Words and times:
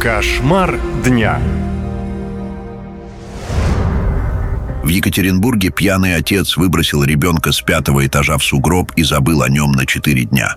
Кошмар 0.00 0.78
дня. 1.04 1.40
В 4.84 4.86
Екатеринбурге 4.86 5.70
пьяный 5.70 6.14
отец 6.14 6.56
выбросил 6.56 7.02
ребенка 7.02 7.50
с 7.50 7.60
пятого 7.60 8.06
этажа 8.06 8.38
в 8.38 8.44
сугроб 8.44 8.92
и 8.94 9.02
забыл 9.02 9.42
о 9.42 9.48
нем 9.48 9.72
на 9.72 9.86
четыре 9.86 10.22
дня. 10.22 10.54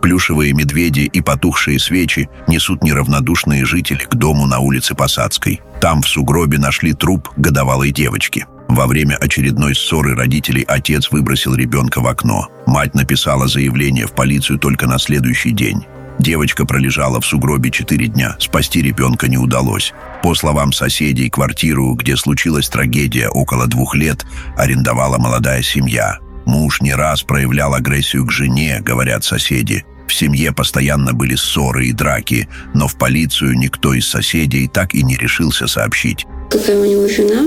Плюшевые 0.00 0.54
медведи 0.54 1.00
и 1.00 1.20
потухшие 1.20 1.78
свечи 1.78 2.30
несут 2.46 2.82
неравнодушные 2.82 3.66
жители 3.66 4.04
к 4.04 4.14
дому 4.14 4.46
на 4.46 4.58
улице 4.60 4.94
Посадской. 4.94 5.60
Там 5.82 6.00
в 6.00 6.08
сугробе 6.08 6.56
нашли 6.56 6.94
труп 6.94 7.28
годовалой 7.36 7.90
девочки. 7.90 8.46
Во 8.68 8.86
время 8.86 9.16
очередной 9.16 9.74
ссоры 9.74 10.14
родителей 10.14 10.64
отец 10.66 11.10
выбросил 11.10 11.54
ребенка 11.54 12.00
в 12.00 12.06
окно. 12.06 12.48
Мать 12.66 12.94
написала 12.94 13.48
заявление 13.48 14.06
в 14.06 14.12
полицию 14.12 14.58
только 14.58 14.86
на 14.86 14.98
следующий 14.98 15.50
день. 15.50 15.84
Девочка 16.18 16.66
пролежала 16.66 17.20
в 17.20 17.26
сугробе 17.26 17.70
четыре 17.70 18.08
дня. 18.08 18.36
Спасти 18.40 18.82
ребенка 18.82 19.28
не 19.28 19.38
удалось. 19.38 19.92
По 20.22 20.34
словам 20.34 20.72
соседей, 20.72 21.30
квартиру, 21.30 21.94
где 21.94 22.16
случилась 22.16 22.68
трагедия 22.68 23.28
около 23.28 23.66
двух 23.66 23.94
лет, 23.94 24.26
арендовала 24.56 25.18
молодая 25.18 25.62
семья. 25.62 26.18
Муж 26.44 26.80
не 26.80 26.94
раз 26.94 27.22
проявлял 27.22 27.74
агрессию 27.74 28.26
к 28.26 28.32
жене, 28.32 28.80
говорят 28.80 29.22
соседи. 29.22 29.84
В 30.08 30.14
семье 30.14 30.52
постоянно 30.52 31.12
были 31.12 31.34
ссоры 31.36 31.86
и 31.86 31.92
драки, 31.92 32.48
но 32.74 32.88
в 32.88 32.96
полицию 32.96 33.56
никто 33.56 33.92
из 33.94 34.08
соседей 34.08 34.66
так 34.66 34.94
и 34.94 35.02
не 35.02 35.16
решился 35.16 35.66
сообщить. 35.66 36.26
Какая 36.50 36.80
у 36.80 36.84
него 36.84 37.06
жена? 37.06 37.46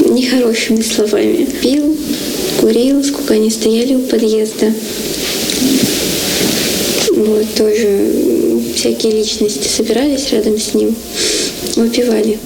Нехорошими 0.00 0.82
словами. 0.82 1.46
Пил, 1.62 1.96
курил, 2.60 3.02
сколько 3.04 3.34
они 3.34 3.50
стояли 3.50 3.94
у 3.94 4.08
подъезда. 4.08 4.74
Вот, 7.20 7.54
тоже 7.54 8.62
всякие 8.74 9.12
личности 9.12 9.68
собирались 9.68 10.32
рядом 10.32 10.56
с 10.56 10.72
ним, 10.72 10.96
выпивали. 11.76 12.38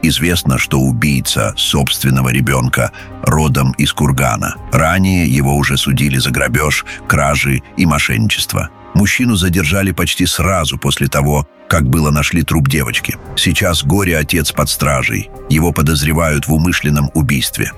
Известно, 0.00 0.56
что 0.56 0.78
убийца 0.78 1.52
собственного 1.58 2.30
ребенка 2.30 2.90
родом 3.22 3.72
из 3.72 3.92
Кургана. 3.92 4.56
Ранее 4.72 5.26
его 5.28 5.54
уже 5.54 5.76
судили 5.76 6.16
за 6.16 6.30
грабеж, 6.30 6.86
кражи 7.06 7.62
и 7.76 7.84
мошенничество. 7.84 8.70
Мужчину 8.94 9.36
задержали 9.36 9.90
почти 9.92 10.24
сразу 10.24 10.78
после 10.78 11.08
того, 11.08 11.46
как 11.68 11.86
было 11.90 12.10
нашли 12.10 12.42
труп 12.44 12.68
девочки. 12.68 13.18
Сейчас 13.36 13.84
горе-отец 13.84 14.52
под 14.52 14.70
стражей. 14.70 15.28
Его 15.50 15.70
подозревают 15.70 16.48
в 16.48 16.54
умышленном 16.54 17.10
убийстве 17.12 17.72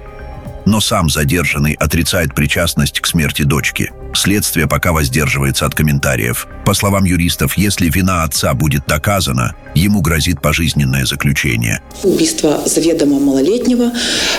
но 0.67 0.81
сам 0.81 1.09
задержанный 1.09 1.73
отрицает 1.73 2.35
причастность 2.35 3.01
к 3.01 3.07
смерти 3.07 3.43
дочки. 3.43 3.93
Следствие 4.15 4.67
пока 4.67 4.93
воздерживается 4.93 5.67
от 5.67 5.75
комментариев. 5.75 6.47
По 6.65 6.75
словам 6.75 7.05
юристов, 7.05 7.57
если 7.57 7.89
вина 7.89 8.25
отца 8.25 8.53
будет 8.55 8.87
доказана, 8.87 9.55
ему 9.75 10.01
грозит 10.01 10.41
пожизненное 10.43 11.07
заключение. 11.07 11.81
Убийство 12.03 12.63
заведомо 12.67 13.21
малолетнего 13.21 13.93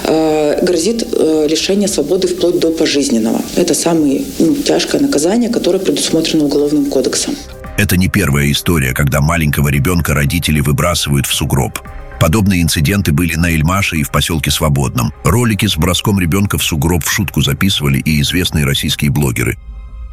э, 0.03 0.66
грозит 0.66 1.08
э, 1.11 1.47
лишение 1.50 1.88
свободы 1.88 2.28
вплоть 2.28 2.59
до 2.59 2.72
пожизненного. 2.72 3.41
Это 3.56 3.73
самое 3.73 4.23
ну, 4.39 4.56
тяжкое 4.56 5.02
наказание, 5.02 5.50
которое 5.50 5.80
предусмотрено 5.80 6.45
Уголовным 6.45 6.88
кодексом. 6.88 7.36
Это 7.78 7.95
не 7.95 8.08
первая 8.08 8.52
история, 8.52 8.94
когда 8.94 9.22
маленького 9.22 9.69
ребенка 9.69 10.14
родители 10.16 10.59
выбрасывают 10.59 11.28
в 11.28 11.34
сугроб. 11.34 11.80
Подобные 12.20 12.62
инциденты 12.62 13.12
были 13.12 13.36
на 13.36 13.48
Эльмаше 13.48 13.98
и 13.98 14.04
в 14.04 14.12
поселке 14.12 14.52
Свободном. 14.52 15.14
Ролики 15.23 15.68
с 15.68 15.78
броском 15.78 16.20
ребенка 16.20 16.58
в 16.58 16.64
сугроб 16.64 17.04
в 17.04 17.12
шутку 17.12 17.42
записывали 17.42 18.00
и 18.00 18.22
известные 18.22 18.66
российские 18.66 19.12
блогеры. 19.12 19.58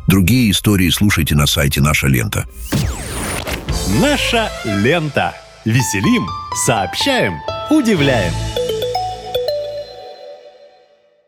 Другие 0.07 0.51
истории 0.51 0.91
слушайте 0.91 1.35
на 1.35 1.47
сайте 1.47 1.81
«Наша 1.81 2.09
лента». 2.09 2.45
Наша 4.01 4.51
лента. 4.65 5.35
Веселим, 5.65 6.27
сообщаем, 6.67 7.35
удивляем. 7.71 8.33